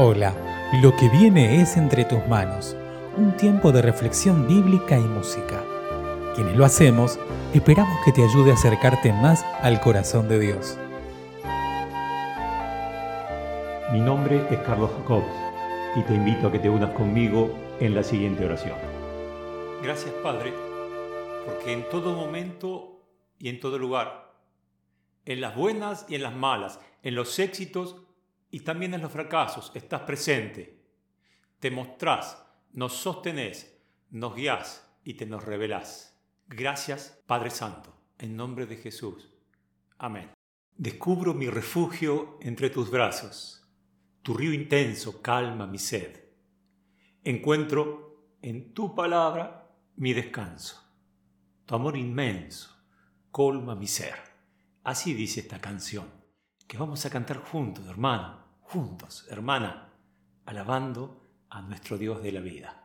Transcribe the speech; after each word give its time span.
Hola, 0.00 0.32
lo 0.80 0.94
que 0.94 1.08
viene 1.08 1.60
es 1.60 1.76
entre 1.76 2.04
tus 2.04 2.24
manos, 2.28 2.76
un 3.16 3.36
tiempo 3.36 3.72
de 3.72 3.82
reflexión 3.82 4.46
bíblica 4.46 4.96
y 4.96 5.02
música. 5.02 5.64
Quienes 6.36 6.56
lo 6.56 6.64
hacemos, 6.64 7.18
esperamos 7.52 7.98
que 8.04 8.12
te 8.12 8.22
ayude 8.22 8.52
a 8.52 8.54
acercarte 8.54 9.12
más 9.12 9.44
al 9.60 9.80
corazón 9.80 10.28
de 10.28 10.38
Dios. 10.38 10.78
Mi 13.90 13.98
nombre 13.98 14.46
es 14.52 14.60
Carlos 14.60 14.92
Jacobs 14.98 15.26
y 15.96 16.02
te 16.02 16.14
invito 16.14 16.46
a 16.46 16.52
que 16.52 16.60
te 16.60 16.70
unas 16.70 16.94
conmigo 16.94 17.50
en 17.80 17.96
la 17.96 18.04
siguiente 18.04 18.44
oración. 18.44 18.78
Gracias 19.82 20.14
Padre, 20.22 20.52
porque 21.44 21.72
en 21.72 21.88
todo 21.88 22.14
momento 22.14 23.02
y 23.36 23.48
en 23.48 23.58
todo 23.58 23.80
lugar, 23.80 24.32
en 25.24 25.40
las 25.40 25.56
buenas 25.56 26.06
y 26.08 26.14
en 26.14 26.22
las 26.22 26.36
malas, 26.36 26.78
en 27.02 27.16
los 27.16 27.36
éxitos 27.40 27.96
y 28.50 28.60
también 28.60 28.94
en 28.94 29.02
los 29.02 29.12
fracasos 29.12 29.72
estás 29.74 30.02
presente. 30.02 30.82
Te 31.58 31.70
mostrás, 31.70 32.42
nos 32.72 32.94
sostenés, 32.94 33.78
nos 34.10 34.34
guías 34.34 34.88
y 35.04 35.14
te 35.14 35.26
nos 35.26 35.44
revelás. 35.44 36.18
Gracias, 36.46 37.22
Padre 37.26 37.50
Santo, 37.50 37.94
en 38.18 38.36
nombre 38.36 38.66
de 38.66 38.76
Jesús. 38.76 39.28
Amén. 39.98 40.30
Descubro 40.76 41.34
mi 41.34 41.48
refugio 41.48 42.38
entre 42.40 42.70
tus 42.70 42.90
brazos. 42.90 43.66
Tu 44.22 44.34
río 44.34 44.52
intenso 44.52 45.20
calma 45.20 45.66
mi 45.66 45.78
sed. 45.78 46.24
Encuentro 47.24 48.36
en 48.42 48.72
tu 48.72 48.94
palabra 48.94 49.70
mi 49.96 50.12
descanso. 50.12 50.84
Tu 51.66 51.74
amor 51.74 51.96
inmenso 51.96 52.70
colma 53.30 53.74
mi 53.74 53.86
ser. 53.86 54.14
Así 54.84 55.12
dice 55.12 55.40
esta 55.40 55.60
canción 55.60 56.18
que 56.66 56.78
vamos 56.78 57.04
a 57.06 57.10
cantar 57.10 57.38
juntos, 57.38 57.86
hermano, 57.86 58.37
juntos, 58.68 59.26
hermana, 59.30 59.88
alabando 60.44 61.22
a 61.48 61.62
nuestro 61.62 61.96
Dios 61.96 62.22
de 62.22 62.32
la 62.32 62.40
vida. 62.40 62.84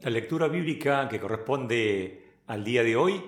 La 0.00 0.10
lectura 0.10 0.48
bíblica 0.48 1.08
que 1.08 1.20
corresponde 1.20 2.40
al 2.48 2.64
día 2.64 2.82
de 2.82 2.96
hoy 2.96 3.22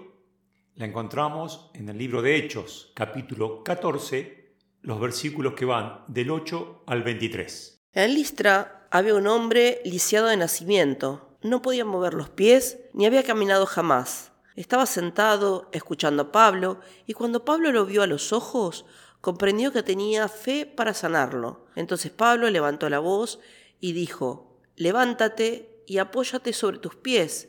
la 0.75 0.87
encontramos 0.87 1.71
en 1.75 1.89
el 1.89 1.99
libro 1.99 2.21
de 2.21 2.35
Hechos, 2.35 2.91
capítulo 2.97 3.63
14, 3.63 4.55
los 4.83 4.99
versículos 4.99 5.55
que 5.55 5.67
van 5.67 6.03
del 6.09 6.33
8 6.33 6.83
al 6.89 7.05
23. 7.05 7.87
En 7.93 8.15
Listra 8.15 8.80
había 8.91 9.15
un 9.15 9.29
hombre 9.29 9.81
lisiado 9.85 10.27
de 10.27 10.37
nacimiento, 10.37 11.37
no 11.43 11.63
podía 11.63 11.85
mover 11.85 12.15
los 12.15 12.29
pies 12.29 12.79
ni 12.93 13.07
había 13.07 13.23
caminado 13.23 13.65
jamás. 13.65 14.33
Estaba 14.57 14.85
sentado 14.85 15.69
escuchando 15.73 16.25
a 16.25 16.33
Pablo 16.33 16.81
y 17.07 17.15
cuando 17.15 17.45
Pablo 17.45 17.71
lo 17.73 17.87
vio 17.87 18.03
a 18.03 18.09
los 18.09 18.33
ojos, 18.33 18.85
comprendió 19.21 19.73
que 19.73 19.85
tenía 19.85 20.29
fe 20.29 20.67
para 20.67 20.93
sanarlo. 20.93 21.67
Entonces 21.77 22.11
Pablo 22.11 22.51
levantó 22.51 22.89
la 22.91 22.99
voz 22.99 23.39
y 23.79 23.93
dijo, 23.93 24.61
levántate 24.77 25.85
y 25.87 25.99
apóyate 25.99 26.53
sobre 26.53 26.79
tus 26.79 26.97
pies. 26.97 27.49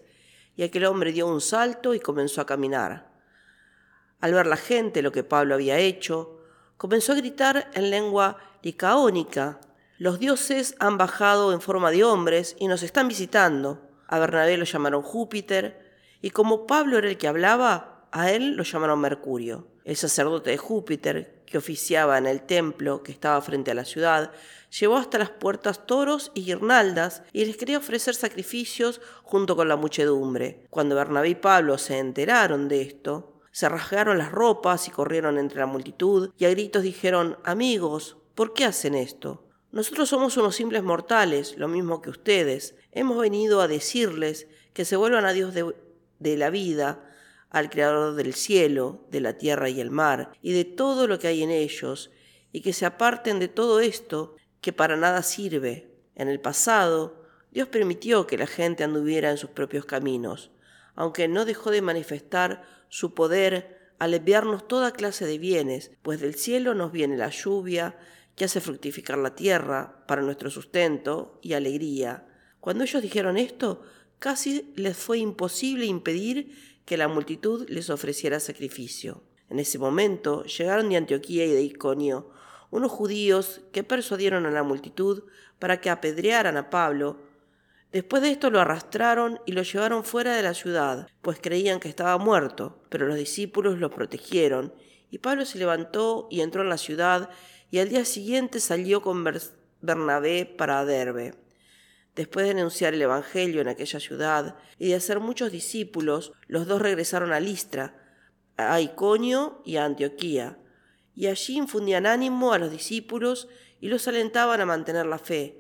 Y 0.55 0.63
aquel 0.63 0.85
hombre 0.85 1.11
dio 1.11 1.27
un 1.27 1.41
salto 1.41 1.95
y 1.95 1.99
comenzó 1.99 2.41
a 2.41 2.45
caminar. 2.45 3.11
Al 4.19 4.33
ver 4.33 4.45
la 4.45 4.57
gente 4.57 5.01
lo 5.01 5.11
que 5.11 5.23
Pablo 5.23 5.55
había 5.55 5.79
hecho, 5.79 6.39
comenzó 6.77 7.13
a 7.13 7.15
gritar 7.15 7.71
en 7.73 7.89
lengua 7.89 8.37
licaónica, 8.61 9.59
los 10.01 10.17
dioses 10.17 10.73
han 10.79 10.97
bajado 10.97 11.53
en 11.53 11.61
forma 11.61 11.91
de 11.91 12.03
hombres 12.03 12.55
y 12.57 12.67
nos 12.67 12.81
están 12.81 13.07
visitando. 13.07 13.87
A 14.07 14.17
Bernabé 14.17 14.57
lo 14.57 14.65
llamaron 14.65 15.03
Júpiter, 15.03 15.79
y 16.23 16.31
como 16.31 16.65
Pablo 16.65 16.97
era 16.97 17.07
el 17.07 17.19
que 17.19 17.27
hablaba, 17.27 18.07
a 18.11 18.31
él 18.31 18.55
lo 18.55 18.63
llamaron 18.63 18.99
Mercurio. 18.99 19.67
El 19.83 19.95
sacerdote 19.95 20.49
de 20.49 20.57
Júpiter, 20.57 21.43
que 21.45 21.59
oficiaba 21.59 22.17
en 22.17 22.25
el 22.25 22.41
templo 22.41 23.03
que 23.03 23.11
estaba 23.11 23.39
frente 23.43 23.69
a 23.69 23.75
la 23.75 23.85
ciudad, 23.85 24.31
llevó 24.71 24.97
hasta 24.97 25.19
las 25.19 25.29
puertas 25.29 25.85
toros 25.85 26.31
y 26.33 26.45
guirnaldas 26.45 27.21
y 27.31 27.45
les 27.45 27.55
quería 27.55 27.77
ofrecer 27.77 28.15
sacrificios 28.15 29.01
junto 29.21 29.55
con 29.55 29.67
la 29.67 29.75
muchedumbre. 29.75 30.65
Cuando 30.71 30.95
Bernabé 30.95 31.29
y 31.29 31.35
Pablo 31.35 31.77
se 31.77 31.99
enteraron 31.99 32.69
de 32.69 32.81
esto, 32.81 33.39
se 33.51 33.69
rasgaron 33.69 34.17
las 34.17 34.31
ropas 34.31 34.87
y 34.87 34.89
corrieron 34.89 35.37
entre 35.37 35.59
la 35.59 35.67
multitud 35.67 36.31
y 36.39 36.45
a 36.45 36.49
gritos 36.49 36.81
dijeron, 36.81 37.37
amigos, 37.43 38.17
¿por 38.33 38.55
qué 38.55 38.65
hacen 38.65 38.95
esto? 38.95 39.43
Nosotros 39.71 40.09
somos 40.09 40.35
unos 40.35 40.55
simples 40.55 40.83
mortales, 40.83 41.57
lo 41.57 41.69
mismo 41.69 42.01
que 42.01 42.09
ustedes. 42.09 42.75
Hemos 42.91 43.21
venido 43.21 43.61
a 43.61 43.69
decirles 43.69 44.47
que 44.73 44.83
se 44.83 44.97
vuelvan 44.97 45.23
a 45.23 45.31
Dios 45.31 45.53
de, 45.53 46.37
la 46.37 46.49
vida, 46.49 47.09
al 47.49 47.69
Creador 47.69 48.15
del 48.15 48.33
cielo, 48.33 49.05
de 49.09 49.21
la 49.21 49.37
tierra 49.37 49.69
y 49.69 49.79
el 49.79 49.89
mar, 49.89 50.33
y 50.41 50.51
de 50.51 50.65
todo 50.65 51.07
lo 51.07 51.19
que 51.19 51.27
hay 51.27 51.41
en 51.41 51.51
ellos, 51.51 52.11
y 52.51 52.61
que 52.61 52.73
se 52.73 52.85
aparten 52.85 53.39
de 53.39 53.47
todo 53.47 53.79
esto 53.79 54.35
que 54.59 54.73
para 54.73 54.97
nada 54.97 55.23
sirve. 55.23 55.89
En 56.15 56.27
el 56.27 56.41
pasado, 56.41 57.23
Dios 57.51 57.69
permitió 57.69 58.27
que 58.27 58.37
la 58.37 58.47
gente 58.47 58.83
anduviera 58.83 59.31
en 59.31 59.37
sus 59.37 59.51
propios 59.51 59.85
caminos, 59.85 60.51
aunque 60.95 61.29
no 61.29 61.45
dejó 61.45 61.71
de 61.71 61.81
manifestar 61.81 62.63
su 62.89 63.13
poder 63.13 63.93
al 63.99 64.13
enviarnos 64.13 64.67
toda 64.67 64.91
clase 64.91 65.25
de 65.25 65.37
bienes, 65.37 65.91
pues 66.01 66.19
del 66.19 66.35
cielo 66.35 66.73
nos 66.73 66.91
viene 66.91 67.15
la 67.15 67.29
lluvia, 67.29 67.95
que 68.35 68.45
hace 68.45 68.61
fructificar 68.61 69.17
la 69.17 69.35
tierra 69.35 70.03
para 70.07 70.21
nuestro 70.21 70.49
sustento 70.49 71.39
y 71.41 71.53
alegría. 71.53 72.27
Cuando 72.59 72.83
ellos 72.83 73.01
dijeron 73.01 73.37
esto, 73.37 73.83
casi 74.19 74.71
les 74.75 74.97
fue 74.97 75.17
imposible 75.17 75.85
impedir 75.85 76.55
que 76.85 76.97
la 76.97 77.07
multitud 77.07 77.67
les 77.69 77.89
ofreciera 77.89 78.39
sacrificio. 78.39 79.23
En 79.49 79.59
ese 79.59 79.79
momento 79.79 80.43
llegaron 80.45 80.89
de 80.89 80.97
Antioquía 80.97 81.45
y 81.45 81.51
de 81.51 81.61
Iconio 81.63 82.31
unos 82.71 82.91
judíos 82.91 83.61
que 83.71 83.83
persuadieron 83.83 84.45
a 84.45 84.51
la 84.51 84.63
multitud 84.63 85.23
para 85.59 85.79
que 85.81 85.89
apedrearan 85.89 86.57
a 86.57 86.69
Pablo. 86.69 87.17
Después 87.91 88.23
de 88.23 88.31
esto 88.31 88.49
lo 88.49 88.61
arrastraron 88.61 89.41
y 89.45 89.51
lo 89.51 89.61
llevaron 89.63 90.05
fuera 90.05 90.35
de 90.35 90.41
la 90.41 90.53
ciudad, 90.53 91.07
pues 91.21 91.39
creían 91.41 91.81
que 91.81 91.89
estaba 91.89 92.17
muerto, 92.17 92.81
pero 92.89 93.05
los 93.05 93.17
discípulos 93.17 93.77
lo 93.77 93.91
protegieron, 93.91 94.73
y 95.09 95.17
Pablo 95.17 95.45
se 95.45 95.59
levantó 95.59 96.27
y 96.31 96.39
entró 96.39 96.61
en 96.61 96.69
la 96.69 96.77
ciudad 96.77 97.29
y 97.71 97.79
al 97.79 97.89
día 97.89 98.03
siguiente 98.03 98.59
salió 98.59 99.01
con 99.01 99.25
Bernabé 99.79 100.45
para 100.45 100.83
Derbe. 100.85 101.33
Después 102.15 102.45
de 102.45 102.51
anunciar 102.51 102.93
el 102.93 103.01
Evangelio 103.01 103.61
en 103.61 103.69
aquella 103.69 104.01
ciudad 104.01 104.57
y 104.77 104.89
de 104.89 104.95
hacer 104.95 105.21
muchos 105.21 105.53
discípulos, 105.53 106.33
los 106.47 106.67
dos 106.67 106.81
regresaron 106.81 107.31
a 107.31 107.39
Listra, 107.39 107.95
a 108.57 108.81
Iconio 108.81 109.61
y 109.63 109.77
a 109.77 109.85
Antioquía, 109.85 110.59
y 111.15 111.27
allí 111.27 111.57
infundían 111.57 112.05
ánimo 112.05 112.51
a 112.51 112.59
los 112.59 112.71
discípulos 112.71 113.47
y 113.79 113.87
los 113.87 114.05
alentaban 114.07 114.59
a 114.59 114.65
mantener 114.65 115.05
la 115.05 115.17
fe. 115.17 115.59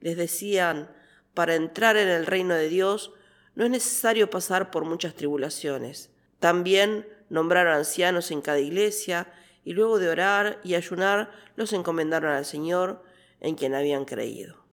Les 0.00 0.16
decían, 0.16 0.90
para 1.32 1.54
entrar 1.54 1.96
en 1.96 2.08
el 2.08 2.26
reino 2.26 2.54
de 2.54 2.68
Dios 2.68 3.12
no 3.54 3.64
es 3.64 3.70
necesario 3.70 4.30
pasar 4.30 4.72
por 4.72 4.84
muchas 4.84 5.14
tribulaciones. 5.14 6.10
También 6.40 7.06
nombraron 7.30 7.74
ancianos 7.74 8.32
en 8.32 8.40
cada 8.40 8.58
iglesia 8.58 9.32
y 9.64 9.72
luego 9.72 9.98
de 9.98 10.08
orar 10.08 10.60
y 10.64 10.74
ayunar 10.74 11.30
los 11.56 11.72
encomendaron 11.72 12.32
al 12.32 12.44
Señor 12.44 13.02
en 13.40 13.54
quien 13.54 13.74
habían 13.74 14.04
creído. 14.04 14.66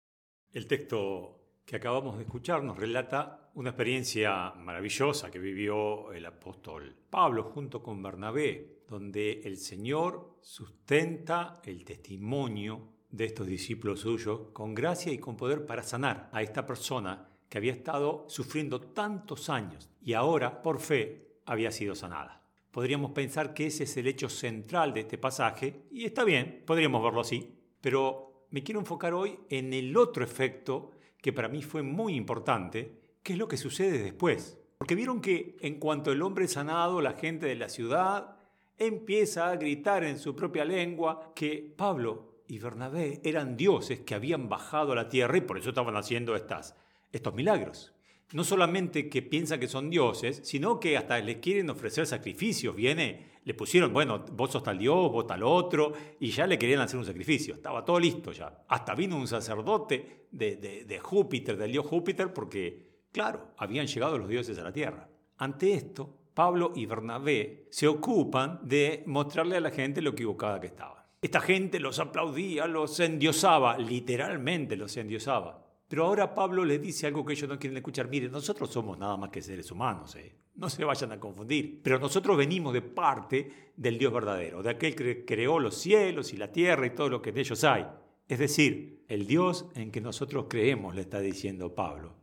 El 0.51 0.68
texto 0.68 1.39
que 1.65 1.75
acabamos 1.75 2.18
de 2.18 2.24
escuchar 2.24 2.63
nos 2.63 2.77
relata 2.77 3.51
una 3.56 3.71
experiencia 3.71 4.51
maravillosa 4.51 5.30
que 5.30 5.39
vivió 5.39 6.12
el 6.12 6.25
apóstol 6.25 6.95
Pablo 7.09 7.44
junto 7.44 7.83
con 7.83 8.01
Bernabé, 8.01 8.83
donde 8.88 9.41
el 9.44 9.57
Señor 9.57 10.38
sustenta 10.41 11.62
el 11.63 11.83
testimonio 11.83 12.94
de 13.12 13.25
estos 13.25 13.47
discípulos 13.47 14.01
suyos 14.01 14.50
con 14.53 14.74
gracia 14.74 15.12
y 15.12 15.18
con 15.18 15.35
poder 15.35 15.65
para 15.65 15.83
sanar 15.83 16.30
a 16.31 16.42
esta 16.42 16.65
persona 16.65 17.30
que 17.50 17.57
había 17.57 17.74
estado 17.74 18.25
sufriendo 18.30 18.80
tantos 18.81 19.50
años 19.50 19.89
y 20.01 20.13
ahora 20.13 20.62
por 20.62 20.80
fe 20.80 21.39
había 21.45 21.71
sido 21.71 21.95
sanada. 21.95 22.38
Podríamos 22.80 23.12
pensar 23.12 23.54
que 23.54 23.66
ese 23.66 23.84
es 23.84 23.98
el 23.98 24.08
hecho 24.08 24.30
central 24.30 24.94
de 24.94 25.02
este 25.02 25.18
pasaje, 25.18 25.81
y 25.92 26.06
está 26.06 26.24
bien, 26.24 26.64
podríamos 26.66 27.04
verlo 27.04 27.20
así, 27.20 27.54
pero 27.81 28.46
me 28.52 28.64
quiero 28.64 28.80
enfocar 28.80 29.14
hoy 29.14 29.38
en 29.50 29.74
el 29.74 29.98
otro 29.98 30.24
efecto 30.24 30.92
que 31.22 31.34
para 31.34 31.50
mí 31.50 31.62
fue 31.62 31.84
muy 31.84 32.16
importante, 32.16 33.18
que 33.22 33.34
es 33.34 33.38
lo 33.38 33.50
que 33.50 33.58
sucede 33.58 34.02
después. 34.02 34.58
Porque 34.78 34.96
vieron 34.96 35.20
que 35.20 35.58
en 35.60 35.78
cuanto 35.78 36.14
el 36.14 36.22
hombre 36.22 36.48
sanado, 36.48 37.02
la 37.02 37.16
gente 37.16 37.48
de 37.48 37.56
la 37.56 37.68
ciudad 37.68 38.38
empieza 38.78 39.50
a 39.50 39.58
gritar 39.58 40.06
en 40.06 40.18
su 40.18 40.34
propia 40.34 40.64
lengua 40.64 41.34
que 41.36 41.74
Pablo 41.76 42.44
y 42.48 42.60
Bernabé 42.60 43.20
eran 43.26 43.58
dioses 43.58 44.00
que 44.00 44.16
habían 44.16 44.48
bajado 44.48 44.94
a 44.94 44.96
la 44.96 45.10
tierra 45.10 45.36
y 45.36 45.42
por 45.42 45.58
eso 45.58 45.72
estaban 45.72 45.98
haciendo 45.98 46.34
estas, 46.34 46.78
estos 47.12 47.34
milagros 47.34 47.94
no 48.34 48.44
solamente 48.44 49.10
que 49.10 49.22
piensan 49.22 49.60
que 49.60 49.68
son 49.68 49.90
dioses, 49.90 50.42
sino 50.44 50.80
que 50.80 50.98
hasta 50.98 51.20
les 51.20 51.38
quieren 51.38 51.70
ofrecer 51.70 52.06
sacrificios. 52.06 52.76
Viene, 52.76 53.40
le 53.44 53.54
pusieron, 53.54 53.92
bueno, 53.92 54.24
vos 54.34 54.52
sos 54.52 54.64
tal 54.64 54.78
dios, 54.78 55.12
vos 55.12 55.26
tal 55.26 55.44
otro, 55.44 55.94
y 56.20 56.30
ya 56.30 56.46
le 56.46 56.60
querían 56.60 56.81
hacer 56.81 57.00
un 57.00 57.06
sacrificio. 57.06 57.56
Estaba 57.56 57.84
todo 57.84 58.00
listo 58.00 58.31
ya. 58.31 58.66
Hasta 58.68 58.94
vino 58.94 59.18
un 59.18 59.28
sacerdote 59.28 60.28
de, 60.31 60.56
de 60.86 61.00
Júpiter, 61.00 61.58
del 61.58 61.72
dios 61.72 61.86
Júpiter, 61.86 62.31
porque, 62.31 63.06
claro, 63.12 63.54
habían 63.58 63.88
llegado 63.88 64.18
los 64.18 64.30
dioses 64.30 64.58
a 64.60 64.64
la 64.64 64.72
tierra. 64.72 65.10
Ante 65.38 65.74
esto, 65.74 66.20
Pablo 66.34 66.72
y 66.76 66.86
Bernabé 66.86 67.68
se 67.72 67.88
ocupan 67.88 68.60
de 68.64 69.04
mostrarle 69.08 69.58
a 69.58 69.62
la 69.62 69.72
gente 69.72 70.02
lo 70.02 70.12
equivocada 70.12 70.60
que 70.60 70.68
estaba. 70.68 71.10
Esta 71.22 71.42
gente 71.42 71.80
los 71.80 72.00
aplaudía, 72.00 72.66
los 72.66 72.98
endiosaba, 73.00 73.78
literalmente 73.78 74.78
los 74.78 74.96
endiosaba. 74.96 75.69
Pero 75.89 76.06
ahora 76.06 76.36
Pablo 76.36 76.63
les 76.63 76.80
dice 76.80 77.07
algo 77.07 77.25
que 77.25 77.33
ellos 77.33 77.50
no 77.50 77.57
quieren 77.57 77.75
escuchar. 77.77 78.07
Miren, 78.07 78.31
nosotros 78.31 78.69
somos 78.69 78.97
nada 78.97 79.18
más 79.18 79.31
que 79.31 79.41
seres 79.41 79.71
humanos, 79.71 80.15
¿eh? 80.15 80.36
no 80.56 80.69
se 80.69 80.86
vayan 80.86 81.12
a 81.12 81.19
confundir. 81.19 81.81
Pero 81.81 81.97
nosotros 81.97 82.38
venimos 82.38 82.74
de 82.74 82.83
parte 82.83 83.71
del 83.75 83.97
Dios 83.97 84.14
verdadero, 84.14 84.61
de 84.61 84.69
aquel 84.69 84.95
que 84.95 85.25
creó 85.25 85.57
los 85.57 85.75
cielos 85.75 86.31
y 86.31 86.37
la 86.37 86.52
tierra 86.52 86.85
y 86.85 86.92
todo 86.92 87.09
lo 87.09 87.21
que 87.23 87.31
de 87.31 87.42
ellos 87.42 87.64
hay. 87.64 87.87
Es 88.28 88.37
decir, 88.37 89.04
el 89.07 89.25
Dios 89.25 89.66
en 89.73 89.92
que 89.92 89.99
nosotros 89.99 90.45
creemos, 90.47 90.94
le 90.94 91.02
está 91.02 91.19
diciendo 91.21 91.73
Pablo, 91.73 92.14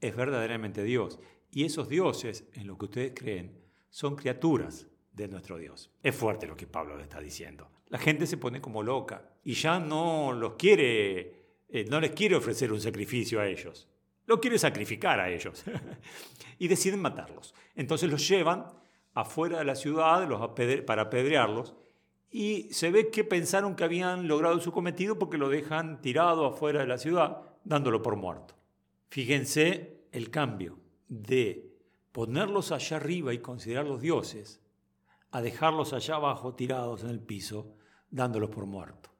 es 0.00 0.16
verdaderamente 0.16 0.82
Dios. 0.82 1.20
Y 1.52 1.64
esos 1.64 1.88
dioses 1.88 2.48
en 2.54 2.66
los 2.66 2.76
que 2.76 2.86
ustedes 2.86 3.12
creen 3.14 3.62
son 3.88 4.16
criaturas 4.16 4.88
de 5.12 5.28
nuestro 5.28 5.58
Dios. 5.58 5.92
Es 6.02 6.16
fuerte 6.16 6.48
lo 6.48 6.56
que 6.56 6.66
Pablo 6.66 6.96
le 6.96 7.04
está 7.04 7.20
diciendo. 7.20 7.70
La 7.86 7.98
gente 7.98 8.26
se 8.26 8.38
pone 8.38 8.60
como 8.60 8.82
loca 8.82 9.30
y 9.44 9.52
ya 9.52 9.78
no 9.78 10.32
los 10.32 10.54
quiere 10.54 11.41
eh, 11.72 11.84
no 11.88 11.98
les 11.98 12.12
quiere 12.12 12.36
ofrecer 12.36 12.72
un 12.72 12.80
sacrificio 12.80 13.40
a 13.40 13.48
ellos, 13.48 13.88
lo 14.26 14.40
quiere 14.40 14.58
sacrificar 14.58 15.18
a 15.18 15.30
ellos. 15.30 15.64
y 16.58 16.68
deciden 16.68 17.00
matarlos. 17.00 17.54
Entonces 17.74 18.08
los 18.08 18.28
llevan 18.28 18.66
afuera 19.14 19.58
de 19.58 19.64
la 19.64 19.74
ciudad 19.74 20.28
para 20.86 21.02
apedrearlos 21.02 21.74
y 22.30 22.72
se 22.72 22.92
ve 22.92 23.10
que 23.10 23.24
pensaron 23.24 23.74
que 23.74 23.82
habían 23.82 24.28
logrado 24.28 24.60
su 24.60 24.70
cometido 24.70 25.18
porque 25.18 25.38
lo 25.38 25.48
dejan 25.48 26.00
tirado 26.00 26.46
afuera 26.46 26.78
de 26.78 26.86
la 26.86 26.98
ciudad, 26.98 27.42
dándolo 27.64 28.00
por 28.00 28.14
muerto. 28.14 28.54
Fíjense 29.08 30.04
el 30.12 30.30
cambio 30.30 30.78
de 31.08 31.68
ponerlos 32.12 32.70
allá 32.70 32.98
arriba 32.98 33.34
y 33.34 33.38
considerarlos 33.38 34.00
dioses 34.00 34.60
a 35.32 35.42
dejarlos 35.42 35.92
allá 35.92 36.14
abajo 36.14 36.54
tirados 36.54 37.02
en 37.02 37.10
el 37.10 37.20
piso, 37.20 37.74
dándolos 38.10 38.50
por 38.50 38.66
muerto. 38.66 39.10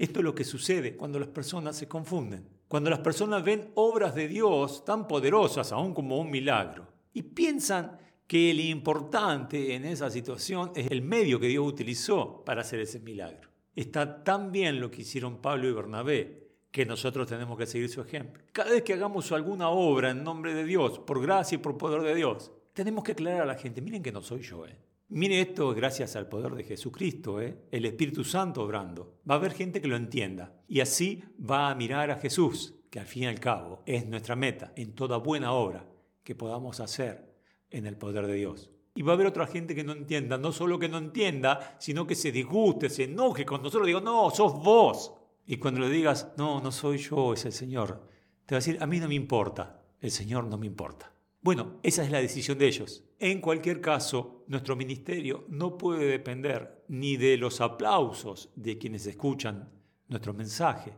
Esto 0.00 0.20
es 0.20 0.24
lo 0.24 0.34
que 0.34 0.44
sucede 0.44 0.96
cuando 0.96 1.18
las 1.18 1.28
personas 1.28 1.76
se 1.76 1.86
confunden. 1.86 2.48
Cuando 2.68 2.88
las 2.88 3.00
personas 3.00 3.44
ven 3.44 3.70
obras 3.74 4.14
de 4.14 4.28
Dios 4.28 4.82
tan 4.82 5.06
poderosas, 5.06 5.72
aún 5.72 5.92
como 5.92 6.18
un 6.18 6.30
milagro, 6.30 6.86
y 7.12 7.20
piensan 7.20 7.98
que 8.26 8.54
lo 8.54 8.62
importante 8.62 9.74
en 9.74 9.84
esa 9.84 10.08
situación 10.08 10.72
es 10.74 10.90
el 10.90 11.02
medio 11.02 11.38
que 11.38 11.48
Dios 11.48 11.66
utilizó 11.66 12.42
para 12.46 12.62
hacer 12.62 12.80
ese 12.80 12.98
milagro. 12.98 13.50
Está 13.76 14.24
tan 14.24 14.50
bien 14.50 14.80
lo 14.80 14.90
que 14.90 15.02
hicieron 15.02 15.36
Pablo 15.36 15.68
y 15.68 15.72
Bernabé 15.74 16.48
que 16.70 16.86
nosotros 16.86 17.28
tenemos 17.28 17.58
que 17.58 17.66
seguir 17.66 17.90
su 17.90 18.00
ejemplo. 18.00 18.42
Cada 18.52 18.70
vez 18.70 18.82
que 18.82 18.94
hagamos 18.94 19.30
alguna 19.32 19.68
obra 19.68 20.12
en 20.12 20.24
nombre 20.24 20.54
de 20.54 20.64
Dios, 20.64 20.98
por 20.98 21.20
gracia 21.20 21.56
y 21.56 21.58
por 21.58 21.76
poder 21.76 22.00
de 22.00 22.14
Dios, 22.14 22.50
tenemos 22.72 23.04
que 23.04 23.12
aclarar 23.12 23.42
a 23.42 23.52
la 23.52 23.58
gente, 23.58 23.82
miren 23.82 24.02
que 24.02 24.12
no 24.12 24.22
soy 24.22 24.40
yo, 24.40 24.66
¿eh? 24.66 24.78
Mire 25.12 25.40
esto 25.40 25.74
gracias 25.74 26.14
al 26.14 26.28
poder 26.28 26.54
de 26.54 26.62
Jesucristo, 26.62 27.40
¿eh? 27.40 27.64
el 27.72 27.84
Espíritu 27.84 28.22
Santo 28.22 28.62
obrando. 28.62 29.18
Va 29.28 29.34
a 29.34 29.38
haber 29.38 29.54
gente 29.54 29.80
que 29.80 29.88
lo 29.88 29.96
entienda 29.96 30.54
y 30.68 30.78
así 30.78 31.24
va 31.38 31.68
a 31.68 31.74
mirar 31.74 32.12
a 32.12 32.16
Jesús, 32.20 32.76
que 32.90 33.00
al 33.00 33.06
fin 33.06 33.24
y 33.24 33.26
al 33.26 33.40
cabo 33.40 33.82
es 33.86 34.06
nuestra 34.06 34.36
meta 34.36 34.72
en 34.76 34.94
toda 34.94 35.16
buena 35.16 35.50
obra 35.50 35.84
que 36.22 36.36
podamos 36.36 36.78
hacer 36.78 37.34
en 37.70 37.86
el 37.86 37.96
poder 37.96 38.28
de 38.28 38.34
Dios. 38.34 38.70
Y 38.94 39.02
va 39.02 39.10
a 39.10 39.14
haber 39.16 39.26
otra 39.26 39.48
gente 39.48 39.74
que 39.74 39.82
no 39.82 39.94
entienda, 39.94 40.38
no 40.38 40.52
solo 40.52 40.78
que 40.78 40.88
no 40.88 40.98
entienda, 40.98 41.76
sino 41.80 42.06
que 42.06 42.14
se 42.14 42.30
disguste, 42.30 42.88
se 42.88 43.04
enoje 43.04 43.44
con 43.44 43.64
nosotros, 43.64 43.88
digo, 43.88 44.00
no, 44.00 44.30
sos 44.30 44.62
vos. 44.62 45.12
Y 45.44 45.56
cuando 45.56 45.80
le 45.80 45.88
digas, 45.88 46.28
no, 46.36 46.60
no 46.60 46.70
soy 46.70 46.98
yo, 46.98 47.32
es 47.32 47.44
el 47.46 47.52
Señor, 47.52 48.06
te 48.46 48.54
va 48.54 48.58
a 48.58 48.60
decir, 48.60 48.78
a 48.80 48.86
mí 48.86 49.00
no 49.00 49.08
me 49.08 49.16
importa, 49.16 49.82
el 50.00 50.12
Señor 50.12 50.44
no 50.44 50.56
me 50.56 50.66
importa. 50.66 51.12
Bueno, 51.42 51.80
esa 51.82 52.04
es 52.04 52.10
la 52.10 52.20
decisión 52.20 52.58
de 52.58 52.66
ellos. 52.66 53.02
En 53.18 53.40
cualquier 53.40 53.80
caso, 53.80 54.44
nuestro 54.46 54.76
ministerio 54.76 55.46
no 55.48 55.78
puede 55.78 56.04
depender 56.04 56.84
ni 56.88 57.16
de 57.16 57.38
los 57.38 57.62
aplausos 57.62 58.50
de 58.56 58.76
quienes 58.76 59.06
escuchan 59.06 59.70
nuestro 60.08 60.34
mensaje, 60.34 60.92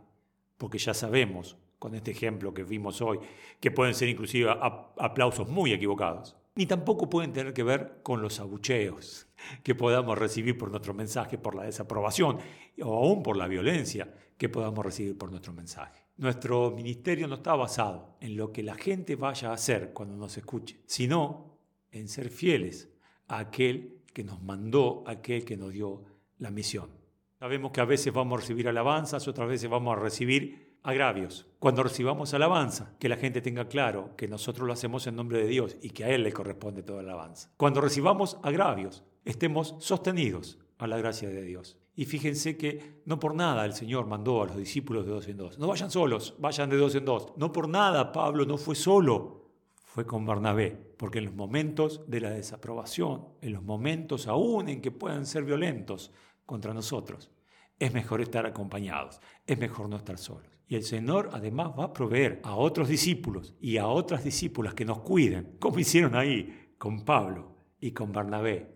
porque 0.58 0.78
ya 0.78 0.94
sabemos, 0.94 1.56
con 1.78 1.94
este 1.94 2.10
ejemplo 2.10 2.52
que 2.52 2.64
vimos 2.64 3.00
hoy, 3.02 3.20
que 3.60 3.70
pueden 3.70 3.94
ser 3.94 4.08
inclusive 4.08 4.50
aplausos 4.50 5.48
muy 5.48 5.72
equivocados, 5.72 6.36
ni 6.56 6.66
tampoco 6.66 7.08
pueden 7.08 7.32
tener 7.32 7.52
que 7.52 7.62
ver 7.62 8.00
con 8.02 8.20
los 8.20 8.40
abucheos 8.40 9.28
que 9.62 9.76
podamos 9.76 10.18
recibir 10.18 10.58
por 10.58 10.72
nuestro 10.72 10.92
mensaje, 10.92 11.38
por 11.38 11.54
la 11.54 11.62
desaprobación 11.62 12.38
o 12.82 12.94
aún 12.94 13.22
por 13.22 13.36
la 13.36 13.46
violencia 13.46 14.12
que 14.42 14.48
podamos 14.48 14.84
recibir 14.84 15.16
por 15.16 15.30
nuestro 15.30 15.52
mensaje. 15.52 16.04
Nuestro 16.16 16.72
ministerio 16.72 17.28
no 17.28 17.36
está 17.36 17.54
basado 17.54 18.16
en 18.20 18.36
lo 18.36 18.50
que 18.50 18.64
la 18.64 18.74
gente 18.74 19.14
vaya 19.14 19.50
a 19.50 19.52
hacer 19.52 19.92
cuando 19.92 20.16
nos 20.16 20.36
escuche, 20.36 20.80
sino 20.84 21.60
en 21.92 22.08
ser 22.08 22.28
fieles 22.28 22.88
a 23.28 23.38
aquel 23.38 24.00
que 24.12 24.24
nos 24.24 24.42
mandó, 24.42 25.04
aquel 25.06 25.44
que 25.44 25.56
nos 25.56 25.72
dio 25.72 26.02
la 26.38 26.50
misión. 26.50 26.90
Sabemos 27.38 27.70
que 27.70 27.82
a 27.82 27.84
veces 27.84 28.12
vamos 28.12 28.36
a 28.36 28.40
recibir 28.40 28.66
alabanzas, 28.66 29.28
otras 29.28 29.48
veces 29.48 29.70
vamos 29.70 29.96
a 29.96 30.00
recibir 30.00 30.76
agravios. 30.82 31.46
Cuando 31.60 31.84
recibamos 31.84 32.34
alabanza, 32.34 32.96
que 32.98 33.08
la 33.08 33.18
gente 33.18 33.42
tenga 33.42 33.68
claro 33.68 34.16
que 34.16 34.26
nosotros 34.26 34.66
lo 34.66 34.72
hacemos 34.72 35.06
en 35.06 35.14
nombre 35.14 35.38
de 35.38 35.46
Dios 35.46 35.76
y 35.82 35.90
que 35.90 36.02
a 36.02 36.08
Él 36.08 36.24
le 36.24 36.32
corresponde 36.32 36.82
toda 36.82 37.04
la 37.04 37.12
alabanza. 37.12 37.52
Cuando 37.56 37.80
recibamos 37.80 38.38
agravios, 38.42 39.04
estemos 39.24 39.76
sostenidos 39.78 40.58
a 40.78 40.88
la 40.88 40.98
gracia 40.98 41.28
de 41.28 41.42
Dios. 41.42 41.78
Y 41.94 42.06
fíjense 42.06 42.56
que 42.56 43.02
no 43.04 43.18
por 43.18 43.34
nada 43.34 43.64
el 43.66 43.74
Señor 43.74 44.06
mandó 44.06 44.42
a 44.42 44.46
los 44.46 44.56
discípulos 44.56 45.04
de 45.04 45.12
dos 45.12 45.28
en 45.28 45.36
dos. 45.36 45.58
No 45.58 45.68
vayan 45.68 45.90
solos, 45.90 46.34
vayan 46.38 46.70
de 46.70 46.76
dos 46.76 46.94
en 46.94 47.04
dos. 47.04 47.34
No 47.36 47.52
por 47.52 47.68
nada 47.68 48.12
Pablo 48.12 48.46
no 48.46 48.56
fue 48.56 48.74
solo, 48.74 49.50
fue 49.84 50.06
con 50.06 50.24
Bernabé. 50.24 50.70
Porque 50.96 51.18
en 51.18 51.26
los 51.26 51.34
momentos 51.34 52.02
de 52.08 52.20
la 52.20 52.30
desaprobación, 52.30 53.28
en 53.42 53.52
los 53.52 53.62
momentos 53.62 54.26
aún 54.26 54.68
en 54.70 54.80
que 54.80 54.90
puedan 54.90 55.26
ser 55.26 55.44
violentos 55.44 56.12
contra 56.46 56.72
nosotros, 56.72 57.30
es 57.78 57.92
mejor 57.92 58.22
estar 58.22 58.46
acompañados, 58.46 59.20
es 59.46 59.58
mejor 59.58 59.88
no 59.88 59.96
estar 59.96 60.16
solos. 60.16 60.48
Y 60.68 60.76
el 60.76 60.84
Señor 60.84 61.28
además 61.32 61.72
va 61.78 61.84
a 61.84 61.92
proveer 61.92 62.40
a 62.44 62.56
otros 62.56 62.88
discípulos 62.88 63.54
y 63.60 63.76
a 63.76 63.86
otras 63.86 64.24
discípulas 64.24 64.72
que 64.72 64.86
nos 64.86 65.00
cuiden, 65.00 65.56
como 65.58 65.78
hicieron 65.78 66.14
ahí 66.14 66.72
con 66.78 67.04
Pablo 67.04 67.56
y 67.80 67.90
con 67.90 68.12
Bernabé, 68.12 68.72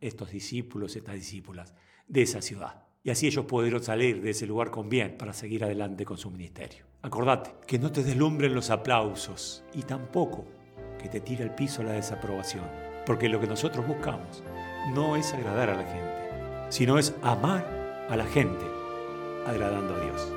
estos 0.00 0.30
discípulos, 0.30 0.96
estas 0.96 1.16
discípulas 1.16 1.74
de 2.06 2.22
esa 2.22 2.42
ciudad. 2.42 2.84
Y 3.02 3.10
así 3.10 3.26
ellos 3.26 3.44
pudieron 3.44 3.82
salir 3.82 4.22
de 4.22 4.30
ese 4.30 4.46
lugar 4.46 4.70
con 4.70 4.88
bien 4.88 5.16
para 5.18 5.34
seguir 5.34 5.62
adelante 5.62 6.06
con 6.06 6.16
su 6.16 6.30
ministerio. 6.30 6.86
Acordate, 7.02 7.50
que 7.66 7.78
no 7.78 7.92
te 7.92 8.02
deslumbren 8.02 8.54
los 8.54 8.70
aplausos 8.70 9.62
y 9.74 9.82
tampoco 9.82 10.46
que 10.98 11.10
te 11.10 11.20
tire 11.20 11.44
al 11.44 11.54
piso 11.54 11.82
la 11.82 11.92
desaprobación. 11.92 12.64
Porque 13.04 13.28
lo 13.28 13.40
que 13.40 13.46
nosotros 13.46 13.86
buscamos 13.86 14.42
no 14.94 15.16
es 15.16 15.34
agradar 15.34 15.68
a 15.68 15.76
la 15.76 15.84
gente, 15.84 16.70
sino 16.70 16.98
es 16.98 17.14
amar 17.22 18.06
a 18.08 18.16
la 18.16 18.24
gente, 18.24 18.64
agradando 19.46 19.94
a 19.94 20.00
Dios. 20.00 20.32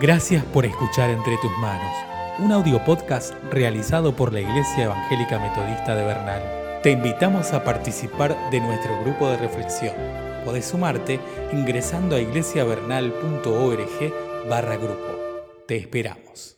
Gracias 0.00 0.44
por 0.46 0.66
escuchar 0.66 1.10
Entre 1.10 1.38
tus 1.38 1.52
manos, 1.58 1.94
un 2.40 2.50
audio 2.50 2.84
podcast 2.84 3.32
realizado 3.52 4.16
por 4.16 4.32
la 4.32 4.40
Iglesia 4.40 4.86
Evangélica 4.86 5.38
Metodista 5.38 5.94
de 5.94 6.04
Bernal. 6.04 6.42
Te 6.82 6.90
invitamos 6.90 7.52
a 7.52 7.62
participar 7.62 8.50
de 8.50 8.58
nuestro 8.58 9.00
grupo 9.04 9.28
de 9.28 9.36
reflexión 9.36 10.23
Podés 10.44 10.66
sumarte 10.66 11.18
ingresando 11.52 12.16
a 12.16 12.20
iglesiavernal.org 12.20 14.12
barra 14.48 14.76
grupo. 14.76 15.64
Te 15.66 15.76
esperamos. 15.76 16.52